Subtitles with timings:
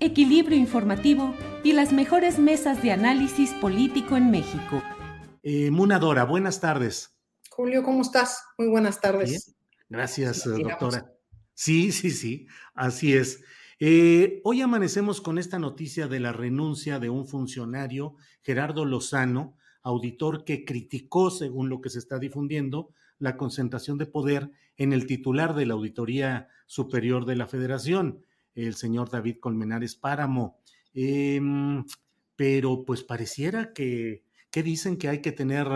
[0.00, 4.82] equilibrio informativo y las mejores mesas de análisis político en México.
[5.42, 7.16] Eh, Munadora, buenas tardes.
[7.50, 8.42] Julio, ¿cómo estás?
[8.58, 9.30] Muy buenas tardes.
[9.30, 9.40] Bien.
[9.88, 11.12] Gracias, sí, doctora.
[11.52, 13.42] Sí, sí, sí, así es.
[13.78, 20.44] Eh, hoy amanecemos con esta noticia de la renuncia de un funcionario, Gerardo Lozano, auditor
[20.44, 25.54] que criticó, según lo que se está difundiendo, la concentración de poder en el titular
[25.54, 30.58] de la Auditoría Superior de la Federación, el señor David Colmenares Páramo.
[30.94, 31.40] Eh,
[32.36, 35.66] pero pues pareciera que, que, dicen que hay que tener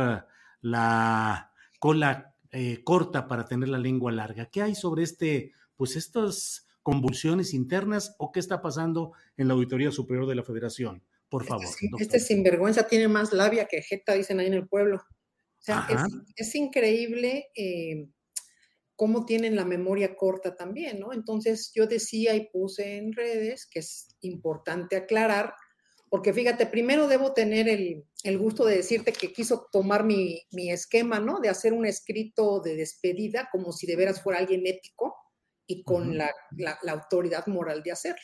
[0.63, 4.47] la cola eh, corta para tener la lengua larga.
[4.47, 9.91] ¿Qué hay sobre este, pues estas convulsiones internas o qué está pasando en la Auditoría
[9.91, 11.03] Superior de la Federación?
[11.29, 11.65] Por favor.
[11.65, 14.99] Este, este sinvergüenza tiene más labia que jeta, dicen ahí en el pueblo.
[14.99, 16.01] O sea, es,
[16.37, 18.09] es, increíble eh,
[18.97, 21.13] cómo tienen la memoria corta también, ¿no?
[21.13, 25.55] Entonces yo decía y puse en redes que es importante aclarar,
[26.09, 30.71] porque fíjate, primero debo tener el, el gusto de decirte que quiso tomar mi, mi,
[30.71, 31.41] esquema, ¿no?
[31.41, 35.17] De hacer un escrito de despedida como si de veras fuera alguien ético
[35.67, 36.17] y con uh -huh.
[36.17, 38.23] la, la, la autoridad moral de hacerlo.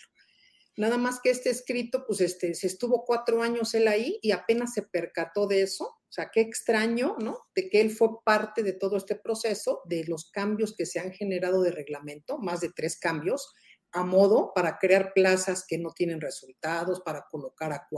[0.77, 4.73] Nada más que este escrito, pues este, se estuvo cuatro años él ahí y apenas
[4.73, 6.00] se percató de eso.
[6.11, 7.39] O sea, qué extraño, ¿no?
[7.55, 11.13] De que él fue parte de todo este proceso, de los cambios que se han
[11.13, 13.55] generado de reglamento, más de tres cambios,
[13.93, 17.89] a modo para crear plazas que no tienen resultados, para colocar a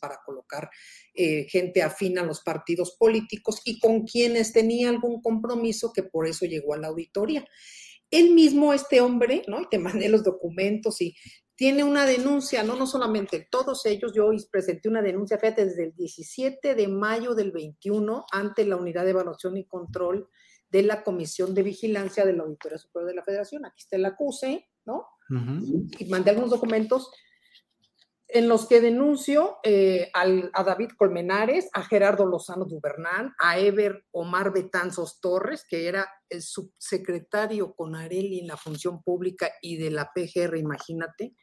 [0.00, 0.70] para colocar
[1.14, 6.28] eh, gente afín a los partidos políticos y con quienes tenía algún compromiso que por
[6.28, 7.44] eso llegó a la auditoría.
[8.10, 9.60] Él mismo, este hombre, ¿no?
[9.60, 11.16] Y te mandé los documentos y
[11.56, 15.94] tiene una denuncia, no, no solamente todos ellos, yo presenté una denuncia, fíjate, desde el
[15.94, 20.28] 17 de mayo del 21 ante la Unidad de Evaluación y Control
[20.68, 23.64] de la Comisión de Vigilancia de la Auditoría Superior de la Federación.
[23.64, 25.06] Aquí está el acuse, ¿no?
[25.30, 25.96] Uh -huh.
[25.98, 27.10] Y mandé algunos documentos
[28.28, 34.04] en los que denuncio eh, al, a David Colmenares, a Gerardo Lozano Dubernán, a Ever
[34.10, 39.90] Omar Betanzos Torres, que era el subsecretario con Areli en la función pública y de
[39.90, 41.34] la PGR, imagínate,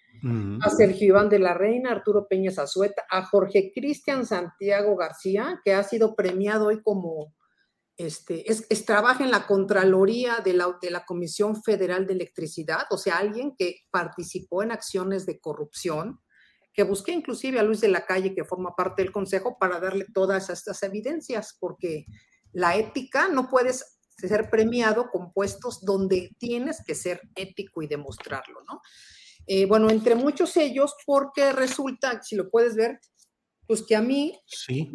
[0.62, 5.74] a Sergio Iván de la Reina, Arturo Peña Zazueta, a Jorge Cristian Santiago García, que
[5.74, 7.34] ha sido premiado hoy como,
[7.98, 12.86] este, es, es, trabaja en la Contraloría de la, de la Comisión Federal de Electricidad,
[12.90, 16.22] o sea, alguien que participó en acciones de corrupción,
[16.74, 20.06] que busqué inclusive a Luis de la Calle, que forma parte del Consejo, para darle
[20.14, 22.06] todas estas evidencias, porque
[22.54, 28.62] la ética no puedes ser premiado con puestos donde tienes que ser ético y demostrarlo,
[28.68, 28.82] ¿no?
[29.48, 33.00] Eh, bueno, entre muchos ellos, porque resulta, si lo puedes ver,
[33.68, 34.92] pues que a mí, sí.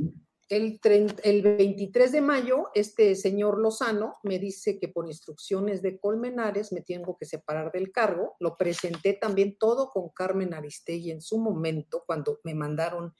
[0.48, 5.98] el, 30, el 23 de mayo, este señor Lozano me dice que por instrucciones de
[5.98, 8.36] Colmenares me tengo que separar del cargo.
[8.41, 13.15] Lo presenté también todo con Carmen Aristegui en su momento, cuando me mandaron,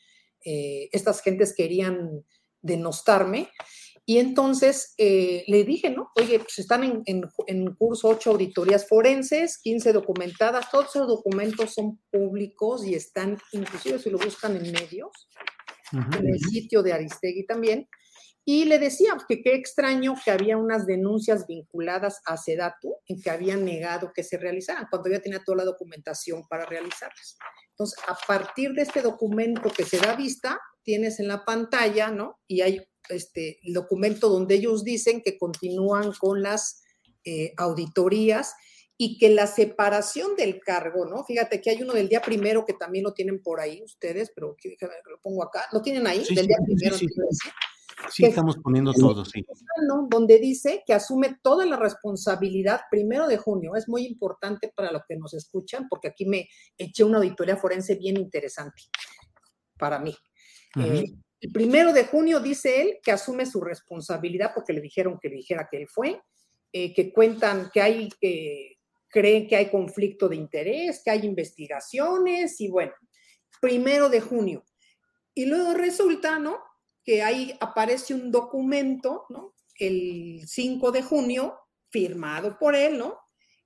[0.44, 2.25] eh, estas gentes querían
[2.62, 3.50] denostarme.
[4.08, 6.10] Y entonces eh, le dije, ¿no?
[6.16, 11.75] Oye, pues están en, en, en, curso ocho auditorías forenses, 15 documentadas, todos esos documentos
[11.75, 15.10] son públicos y están, inclusive si lo buscan en medios,
[15.93, 16.20] uh -huh.
[16.20, 17.87] en el sitio de Aristegui también.
[18.46, 23.28] Y le decía que qué extraño que había unas denuncias vinculadas a Sedatu en que
[23.28, 27.37] habían negado que se realizaran, cuando ya tenía toda la documentación para realizarlas.
[27.72, 32.38] Entonces, a partir de este documento que se da vista, tienes en la pantalla, ¿no?
[32.46, 36.82] Y hay este, el documento donde ellos dicen que continúan con las
[37.25, 38.55] eh, auditorías
[38.96, 41.25] y que la separación del cargo, ¿no?
[41.25, 44.56] Fíjate que hay uno del día primero que también lo tienen por ahí ustedes, pero
[45.08, 46.96] lo pongo acá, lo tienen ahí, del día primero.
[48.10, 49.44] Sí, estamos poniendo todo, sí.
[50.08, 53.75] Donde dice que asume toda la responsabilidad primero de junio.
[53.76, 57.96] Es muy importante para los que nos escuchan, porque aquí me eché una auditoría forense
[57.96, 58.82] bien interesante
[59.78, 60.14] para mí.
[60.76, 61.06] Eh,
[61.40, 65.69] el primero de junio dice él que asume su responsabilidad porque le dijeron que dijera
[65.70, 66.20] que él fue,
[66.73, 72.61] eh, que cuentan que hay, que creen que hay conflicto de interés, que hay investigaciones
[72.61, 72.93] y bueno,
[73.61, 74.64] primero de junio.
[75.35, 76.69] Y luego resulta, ¿no?
[77.08, 79.55] que ahí aparece un documento, ¿no?
[79.79, 81.58] El 5 de junio,
[81.88, 83.19] firmado por él, ¿no?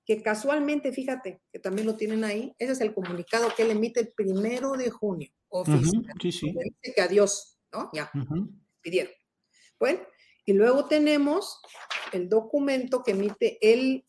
[0.07, 3.99] Que casualmente, fíjate, que también lo tienen ahí, ese es el comunicado que él emite
[3.99, 6.05] el primero de junio, oficial.
[6.21, 6.53] sí, sí.
[6.53, 7.91] Dice que adiós, ¿no?
[7.93, 8.11] Ya,
[8.81, 9.13] pidieron.
[9.79, 10.01] Bueno,
[10.45, 11.61] y luego tenemos
[12.13, 14.05] el documento que emite él,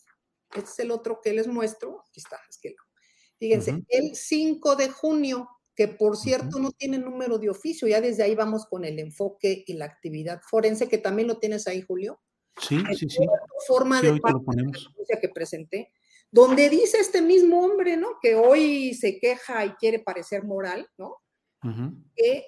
[0.56, 2.76] este es el otro que les muestro, aquí está, es que
[3.40, 8.24] Fíjense, el 5 de junio que por cierto no tiene número de oficio, ya desde
[8.24, 12.22] ahí vamos con el enfoque y la actividad forense, que también lo tienes ahí, Julio.
[12.58, 13.26] Sí, sí, sí.
[13.68, 14.20] Forma de
[15.20, 15.92] que presenté,
[16.30, 18.20] donde dice este mismo hombre, ¿no?
[18.22, 21.18] Que hoy se queja y quiere parecer moral, ¿no?
[22.16, 22.46] Que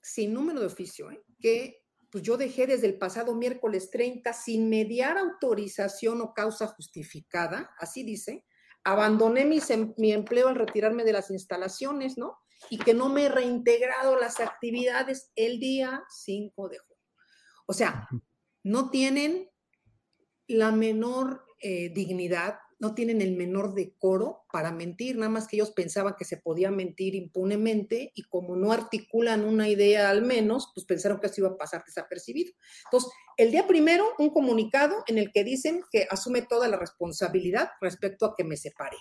[0.00, 1.22] sin número de oficio, ¿eh?
[1.40, 7.70] que pues yo dejé desde el pasado miércoles 30 sin mediar autorización o causa justificada,
[7.78, 8.44] así dice,
[8.82, 9.60] abandoné mi,
[9.96, 12.38] mi empleo al retirarme de las instalaciones, ¿no?
[12.68, 17.04] y que no me he reintegrado las actividades el día 5 de junio.
[17.66, 18.08] O sea,
[18.62, 19.48] no tienen
[20.46, 25.70] la menor eh, dignidad, no tienen el menor decoro para mentir, nada más que ellos
[25.70, 30.86] pensaban que se podía mentir impunemente y como no articulan una idea al menos, pues
[30.86, 32.52] pensaron que eso iba a pasar desapercibido.
[32.86, 37.68] Entonces, el día primero, un comunicado en el que dicen que asume toda la responsabilidad
[37.82, 38.96] respecto a que me separe.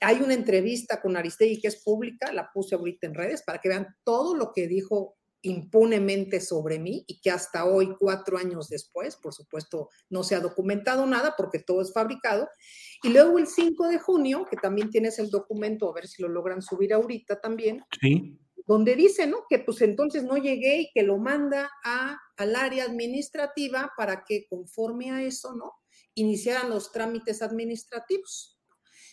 [0.00, 3.70] Hay una entrevista con Aristegui que es pública, la puse ahorita en redes para que
[3.70, 5.15] vean todo lo que dijo
[5.46, 10.40] impunemente sobre mí y que hasta hoy, cuatro años después, por supuesto, no se ha
[10.40, 12.48] documentado nada porque todo es fabricado.
[13.04, 16.28] Y luego el 5 de junio, que también tienes el documento, a ver si lo
[16.28, 18.40] logran subir ahorita también, sí.
[18.66, 19.44] donde dice, ¿no?
[19.48, 24.46] Que pues entonces no llegué y que lo manda a, al área administrativa para que
[24.48, 25.74] conforme a eso, ¿no?
[26.14, 28.58] Iniciaran los trámites administrativos.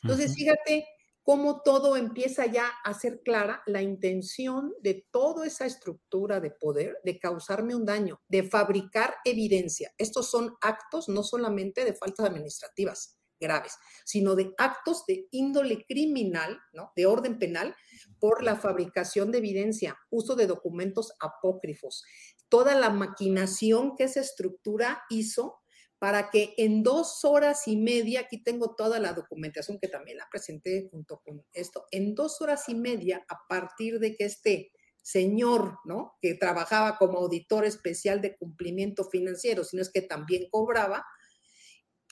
[0.01, 0.85] Entonces, fíjate
[1.23, 6.99] cómo todo empieza ya a ser clara la intención de toda esa estructura de poder
[7.03, 9.93] de causarme un daño, de fabricar evidencia.
[9.97, 16.59] Estos son actos no solamente de faltas administrativas graves, sino de actos de índole criminal,
[16.95, 17.75] de orden penal,
[18.19, 22.03] por la fabricación de evidencia, uso de documentos apócrifos,
[22.47, 25.62] toda la maquinación que esa estructura hizo
[26.03, 30.27] para que en dos horas y media, aquí tengo toda la documentación que también la
[30.29, 35.77] presenté junto con esto, en dos horas y media, a partir de que este señor,
[35.85, 36.17] ¿no?
[36.21, 41.05] Que trabajaba como auditor especial de cumplimiento financiero, sino es que también cobraba,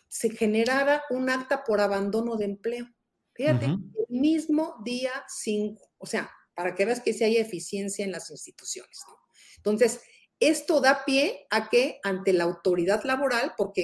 [0.07, 2.87] se generara un acta por abandono de empleo.
[3.33, 3.77] Fíjate, el
[4.07, 9.01] mismo día 5, o sea, para que veas que sí hay eficiencia en las instituciones.
[9.05, 9.17] ¿no?
[9.57, 9.99] Entonces,
[10.41, 13.83] esto da pie a que ante la autoridad laboral, porque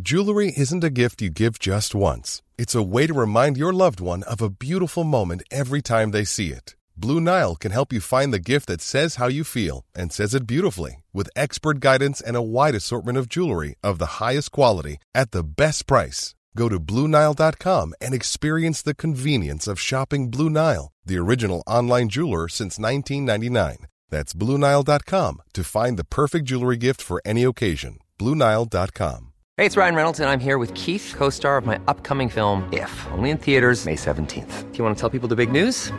[0.00, 2.40] Jewelry isn't a gift you give just once.
[2.56, 6.24] It's a way to remind your loved one of a beautiful moment every time they
[6.24, 6.76] see it.
[6.96, 10.34] Blue Nile can help you find the gift that says how you feel and says
[10.34, 14.98] it beautifully with expert guidance and a wide assortment of jewelry of the highest quality
[15.14, 16.34] at the best price.
[16.56, 22.48] Go to BlueNile.com and experience the convenience of shopping Blue Nile, the original online jeweler
[22.48, 23.86] since 1999.
[24.10, 27.98] That's BlueNile.com to find the perfect jewelry gift for any occasion.
[28.18, 29.32] BlueNile.com.
[29.56, 32.68] Hey, it's Ryan Reynolds, and I'm here with Keith, co star of my upcoming film,
[32.72, 34.72] If, only in theaters, May 17th.
[34.72, 35.92] Do you want to tell people the big news?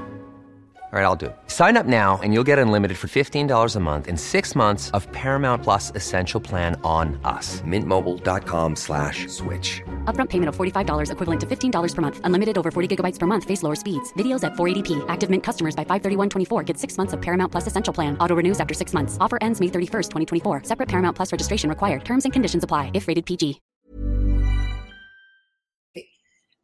[0.92, 1.38] All right, I'll do it.
[1.60, 5.12] Sign up now and you'll get unlimited for $15 a month in six months of
[5.12, 7.60] Paramount Plus Essential Plan on us.
[7.64, 9.82] Mintmobile.com slash switch.
[10.06, 12.22] Upfront payment of $45 equivalent to $15 per month.
[12.24, 13.44] Unlimited over 40 gigabytes per month.
[13.44, 14.14] Face lower speeds.
[14.14, 15.04] Videos at 480p.
[15.10, 18.18] Active Mint customers by 531.24 get six months of Paramount Plus Essential Plan.
[18.22, 19.18] Auto renews after six months.
[19.20, 20.10] Offer ends May 31st,
[20.42, 20.64] 2024.
[20.64, 22.06] Separate Paramount Plus registration required.
[22.06, 23.60] Terms and conditions apply if rated PG.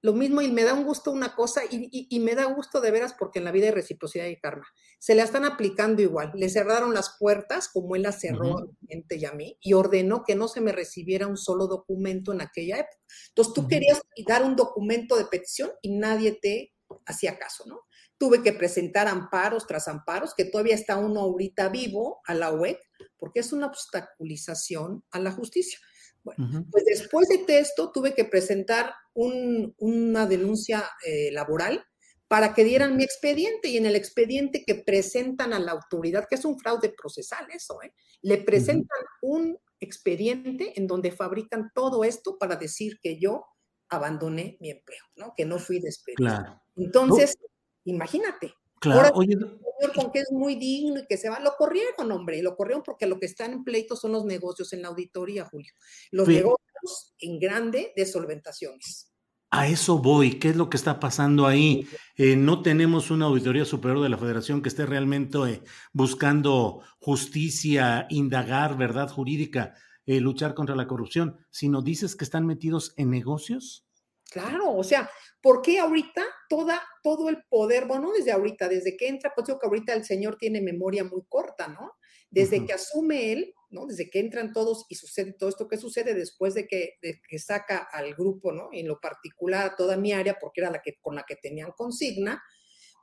[0.06, 3.16] Lo mismo y me da un gusto una cosa y, me da gusto de veras
[3.18, 4.68] porque en la vida hay reciprocidad y karma.
[5.00, 6.32] Se la están aplicando igual.
[6.36, 10.24] Le cerraron las puertas como él las cerró a gente y a mí y ordenó
[10.24, 12.98] que no se me recibiera un solo documento en aquella época.
[13.30, 16.74] Entonces tú querías dar un documento de petición y nadie te
[17.06, 17.82] hacía caso, ¿no?
[18.18, 22.80] Tuve que presentar amparos tras amparos, que todavía está uno ahorita vivo a la UEC,
[23.18, 25.80] porque es una obstaculización a la justicia
[26.24, 31.86] Bueno, pues después de esto tuve que presentar una denuncia eh, laboral
[32.28, 36.36] para que dieran mi expediente y en el expediente que presentan a la autoridad, que
[36.36, 37.94] es un fraude procesal eso, ¿eh?
[38.22, 43.46] le presentan un expediente en donde fabrican todo esto para decir que yo
[43.90, 45.34] abandoné mi empleo, ¿no?
[45.38, 46.62] Que no fui despedido.
[46.76, 47.38] Entonces,
[47.84, 48.56] imagínate.
[48.80, 52.42] Claro, Ahora, señor con que es muy digno y que se va, lo corrieron, hombre,
[52.42, 55.74] lo corrieron porque lo que están en pleito son los negocios en la auditoría, Julio.
[56.12, 59.12] Los negocios en grande de solventaciones.
[59.58, 60.38] A eso voy.
[60.38, 61.88] ¿Qué es lo que está pasando ahí?
[62.18, 65.62] Eh, no tenemos una auditoría superior de la federación que esté realmente eh,
[65.94, 69.74] buscando justicia, indagar verdad jurídica,
[70.06, 73.88] eh, luchar contra la corrupción, sino dices que están metidos en negocios.
[74.30, 75.10] Claro, o sea,
[75.42, 79.58] ¿por qué ahorita toda, todo el poder, bueno, desde ahorita, desde que entra, pues digo
[79.58, 81.94] que ahorita el señor tiene memoria muy corta, ¿no?
[82.30, 83.54] Desde que asume él,
[83.86, 87.88] Desde que entran todos y sucede todo esto que sucede después de que, que saca
[87.92, 88.70] al grupo, ¿no?
[88.72, 92.42] En lo particular toda mi área, porque era la que, con la que tenían consigna,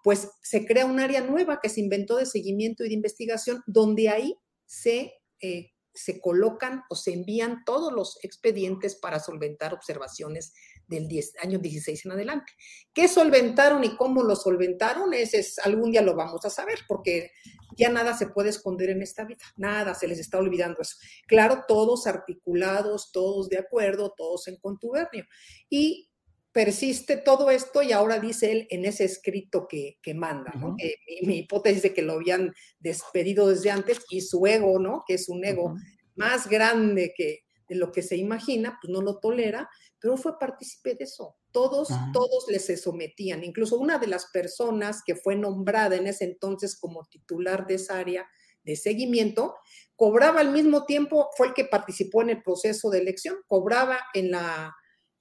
[0.03, 4.09] pues se crea un área nueva que se inventó de seguimiento y de investigación, donde
[4.09, 5.13] ahí se
[5.43, 10.55] eh, se colocan o se envían todos los expedientes para solventar observaciones
[10.89, 11.09] del
[11.43, 12.53] año 16 en adelante.
[12.93, 15.15] ¿Qué solventaron y cómo lo solventaron?
[15.15, 17.31] Ese es, algún día lo vamos a saber, porque
[17.77, 20.97] ya nada se puede esconder en esta vida, nada, se les está olvidando eso.
[21.27, 25.25] Claro, todos articulados, todos de acuerdo, todos en contubernio.
[25.71, 26.11] Y
[26.53, 30.77] persiste todo esto y ahora dice él en ese escrito que, manda, ¿no?
[31.23, 35.03] mi, hipótesis de que lo habían despedido desde antes y su ego, ¿no?
[35.07, 35.75] Que es un ego
[36.15, 37.41] más grande que
[37.73, 41.37] de lo que se imagina, pues no lo tolera, pero fue partícipe de eso.
[41.53, 43.45] Todos, todos le se sometían.
[43.45, 47.99] Incluso una de las personas que fue nombrada en ese entonces como titular de esa
[47.99, 48.29] área
[48.63, 49.55] de seguimiento,
[49.97, 54.31] cobraba al mismo tiempo, fue el que participó en el proceso de elección, cobraba en
[54.31, 54.75] la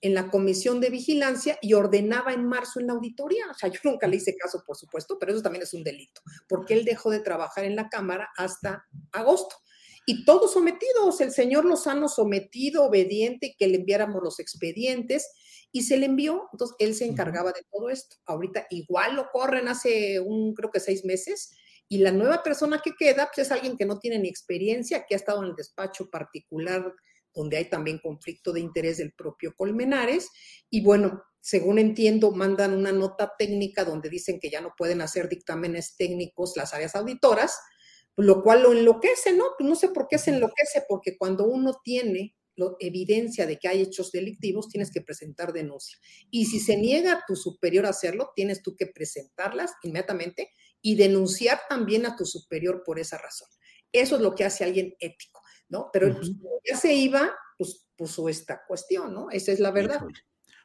[0.03, 3.45] en la comisión de vigilancia y ordenaba en marzo en la auditoría.
[3.51, 6.21] O sea, yo nunca le hice caso, por supuesto, pero eso también es un delito,
[6.49, 9.55] porque él dejó de trabajar en la Cámara hasta agosto.
[10.05, 15.29] Y todos sometidos, el señor Lozano sometido, obediente, que le enviáramos los expedientes
[15.71, 18.17] y se le envió, entonces él se encargaba de todo esto.
[18.25, 21.51] Ahorita igual lo corren hace un, creo que seis meses,
[21.87, 25.13] y la nueva persona que queda, pues es alguien que no tiene ni experiencia, que
[25.13, 26.93] ha estado en el despacho particular
[27.33, 30.29] donde hay también conflicto de interés del propio Colmenares.
[30.69, 35.29] Y bueno, según entiendo, mandan una nota técnica donde dicen que ya no pueden hacer
[35.29, 37.57] dictámenes técnicos las áreas auditoras,
[38.17, 39.45] lo cual lo enloquece, ¿no?
[39.57, 42.35] Pues no sé por qué se enloquece, porque cuando uno tiene
[42.79, 45.97] evidencia de que hay hechos delictivos, tienes que presentar denuncia.
[46.29, 50.51] Y si se niega a tu superior a hacerlo, tienes tú que presentarlas inmediatamente
[50.81, 53.47] y denunciar también a tu superior por esa razón.
[53.91, 55.41] Eso es lo que hace alguien ético.
[55.71, 55.89] ¿no?
[55.91, 56.19] Pero
[56.69, 59.31] ya se iba, pues puso esta cuestión, ¿no?
[59.31, 60.01] Esa es la verdad.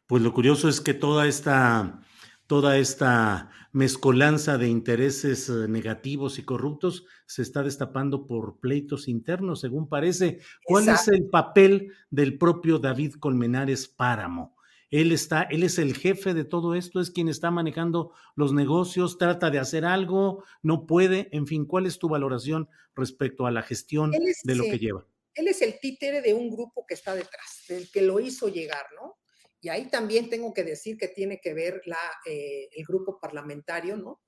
[0.06, 2.00] Pues lo curioso es que toda esta,
[2.46, 9.60] toda esta mezcolanza de intereses eh, negativos y corruptos se está destapando por pleitos internos,
[9.60, 10.40] según parece.
[10.64, 14.56] ¿Cuál es el papel del propio David Colmenares Páramo?
[14.90, 19.18] Él está, él es el jefe de todo esto, es quien está manejando los negocios,
[19.18, 23.62] trata de hacer algo, no puede, en fin, ¿cuál es tu valoración respecto a la
[23.62, 25.04] gestión de lo que lleva?
[25.34, 28.86] Él es el títere de un grupo que está detrás, del que lo hizo llegar,
[28.94, 29.18] ¿no?
[29.60, 33.96] Y ahí también tengo que decir que tiene que ver la, eh, el grupo parlamentario,
[33.96, 34.20] ¿no?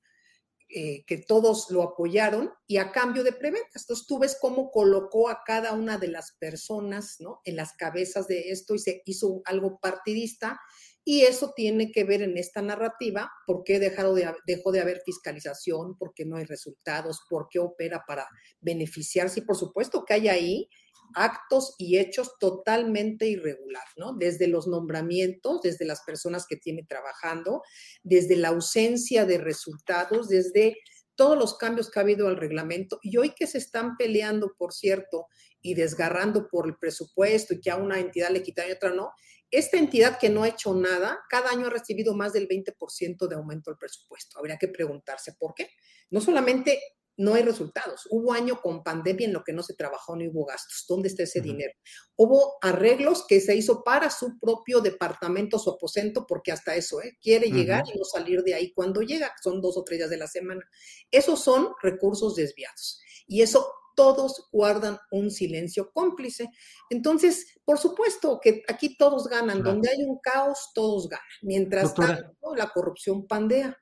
[0.71, 3.85] Eh, que todos lo apoyaron y a cambio de preventas.
[3.85, 7.41] Entonces tú ves cómo colocó a cada una de las personas ¿no?
[7.45, 10.61] en las cabezas de esto y se hizo algo partidista
[11.05, 15.01] y eso tiene que ver en esta narrativa, por qué dejó de, dejó de haber
[15.07, 18.29] fiscalización, por qué no hay resultados, por qué opera para
[18.61, 20.69] beneficiarse y por supuesto que hay ahí
[21.15, 24.15] actos y hechos totalmente irregular, ¿no?
[24.15, 27.63] Desde los nombramientos, desde las personas que tiene trabajando,
[28.03, 30.77] desde la ausencia de resultados, desde
[31.15, 34.73] todos los cambios que ha habido al reglamento y hoy que se están peleando, por
[34.73, 35.27] cierto,
[35.61, 39.11] y desgarrando por el presupuesto y que a una entidad le quitan y otra no,
[39.51, 43.35] esta entidad que no ha hecho nada, cada año ha recibido más del 20% de
[43.35, 44.39] aumento del presupuesto.
[44.39, 45.71] Habría que preguntarse por qué.
[46.11, 46.81] No solamente
[47.19, 48.07] no hay resultados.
[48.11, 50.85] Hubo año con pandemia en lo que no se trabajó ni hubo gastos.
[50.89, 51.75] ¿Dónde está ese dinero?
[52.17, 57.19] Hubo arreglos que se hizo para su propio departamento, su aposento, porque hasta eso, ¿eh?
[57.21, 60.17] quiere llegar y no salir de ahí cuando llega, son dos o tres días de
[60.17, 60.63] la semana.
[61.11, 63.01] Esos son recursos desviados.
[63.27, 66.51] Y eso todos guardan un silencio cómplice.
[66.89, 69.61] Entonces, por supuesto que aquí todos ganan.
[69.65, 71.27] Donde hay un caos, todos ganan.
[71.43, 73.77] Mientras tanto, la corrupción pandea.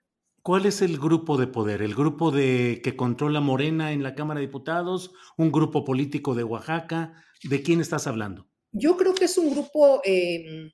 [0.46, 1.82] ¿Cuál es el grupo de poder?
[1.82, 5.12] ¿El grupo de que controla Morena en la Cámara de Diputados?
[5.36, 7.20] ¿Un grupo político de Oaxaca?
[7.42, 8.48] ¿De quién estás hablando?
[8.70, 10.70] yo creo que es un grupo em,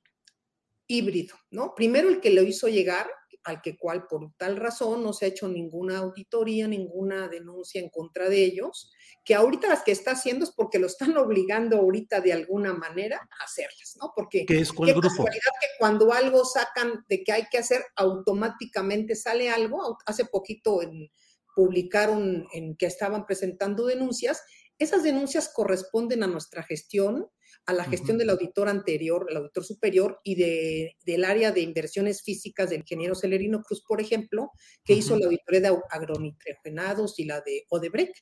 [0.87, 1.73] híbrido, ¿no?
[1.75, 3.07] Primero el que lo hizo llegar,
[3.43, 7.89] al que cual por tal razón no se ha hecho ninguna auditoría, ninguna denuncia en
[7.89, 8.91] contra de ellos,
[9.25, 13.17] que ahorita las que está haciendo es porque lo están obligando ahorita de alguna manera
[13.39, 14.13] a hacerlas, ¿no?
[14.15, 15.25] Porque ¿Qué es cuál grupo?
[15.25, 15.39] que
[15.77, 19.97] cuando algo sacan de que hay que hacer, automáticamente sale algo.
[20.05, 21.09] Hace poquito en,
[21.55, 24.41] publicaron en que estaban presentando denuncias.
[24.79, 27.29] Esas denuncias corresponden a nuestra gestión
[27.65, 32.21] a la gestión del auditor anterior, el auditor superior, y de, del área de inversiones
[32.21, 34.51] físicas del ingeniero Celerino Cruz, por ejemplo,
[34.83, 38.15] que hizo la auditoría de agronitrogenados y la de Odebrecht.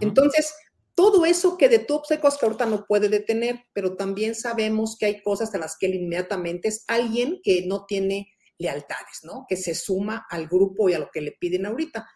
[0.00, 0.52] Entonces,
[0.94, 5.54] todo eso que detuvo que ahorita no puede detener, pero también sabemos que hay cosas
[5.54, 9.46] a las que él inmediatamente es alguien que no tiene lealtades, ¿no?
[9.48, 12.06] Que se suma al grupo y a lo que le piden ahorita.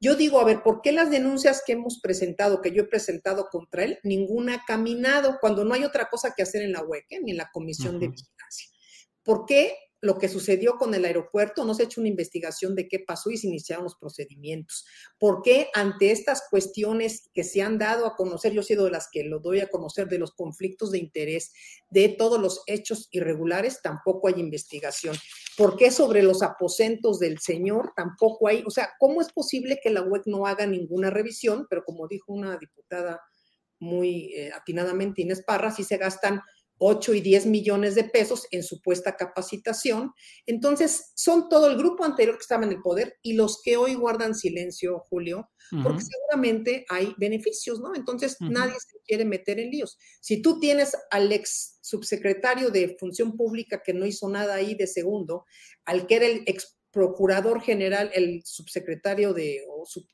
[0.00, 3.48] Yo digo, a ver, ¿por qué las denuncias que hemos presentado, que yo he presentado
[3.50, 7.06] contra él, ninguna ha caminado cuando no hay otra cosa que hacer en la UEC,
[7.22, 8.68] ni en la Comisión de Vigilancia?
[9.24, 12.86] ¿Por qué lo que sucedió con el aeropuerto, no se ha hecho una investigación de
[12.86, 14.86] qué pasó y se iniciaron los procedimientos.
[15.18, 18.92] ¿Por qué ante estas cuestiones que se han dado a conocer, yo he sido de
[18.92, 21.52] las que lo doy a conocer, de los conflictos de interés,
[21.90, 25.16] de todos los hechos irregulares, tampoco hay investigación?
[25.56, 28.62] ¿Por qué sobre los aposentos del señor tampoco hay?
[28.66, 31.66] O sea, ¿cómo es posible que la web no haga ninguna revisión?
[31.68, 33.20] Pero como dijo una diputada
[33.80, 36.40] muy eh, atinadamente, Inés Parra, sí se gastan
[36.78, 40.12] 8 y 10 millones de pesos en supuesta capacitación.
[40.46, 43.94] Entonces, son todo el grupo anterior que estaba en el poder y los que hoy
[43.94, 45.50] guardan silencio, Julio,
[45.82, 47.94] porque seguramente hay beneficios, ¿no?
[47.94, 49.98] Entonces, nadie se quiere meter en líos.
[50.20, 54.86] Si tú tienes al ex subsecretario de Función Pública que no hizo nada ahí de
[54.86, 55.44] segundo,
[55.84, 60.06] al que era el ex procurador general, el subsecretario de, o su,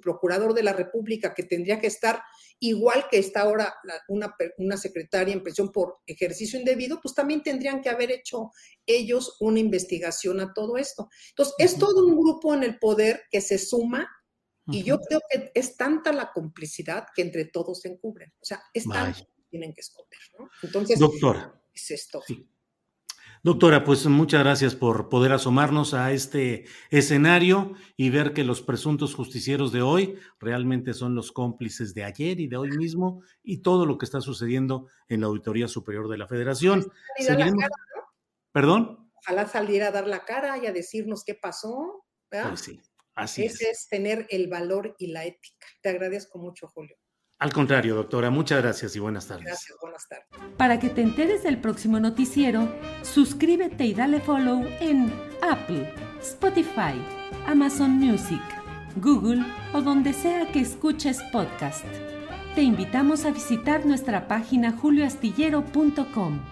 [0.00, 2.22] procurador de la República, que tendría que estar
[2.58, 3.74] igual que está ahora
[4.08, 8.50] una, una secretaria en prisión por ejercicio indebido, pues también tendrían que haber hecho
[8.86, 11.08] ellos una investigación a todo esto.
[11.30, 14.08] Entonces, es todo un grupo en el poder que se suma
[14.66, 18.32] y yo creo que es tanta la complicidad que entre todos se encubren.
[18.40, 20.48] O sea, es tanto que tienen que esconder, ¿no?
[20.62, 21.60] Entonces, doctora.
[21.74, 22.22] Es esto.
[22.26, 22.48] Sí.
[23.44, 29.16] Doctora, pues muchas gracias por poder asomarnos a este escenario y ver que los presuntos
[29.16, 33.84] justicieros de hoy realmente son los cómplices de ayer y de hoy mismo y todo
[33.84, 36.92] lo que está sucediendo en la Auditoría Superior de la Federación.
[38.52, 39.10] ¿Perdón?
[39.14, 42.04] Ojalá saliera a dar la cara y a decirnos qué pasó.
[42.30, 42.80] Pues sí,
[43.16, 45.66] así Ese es tener el valor y la ética.
[45.80, 46.96] Te agradezco mucho, Julio.
[47.42, 49.46] Al contrario, doctora, muchas gracias y buenas tardes.
[49.46, 50.26] Gracias, buenas tardes.
[50.56, 56.94] Para que te enteres del próximo noticiero, suscríbete y dale follow en Apple, Spotify,
[57.48, 58.40] Amazon Music,
[58.94, 61.84] Google o donde sea que escuches podcast.
[62.54, 66.51] Te invitamos a visitar nuestra página julioastillero.com.